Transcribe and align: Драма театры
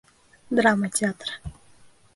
Драма 0.55 0.89
театры 0.97 1.33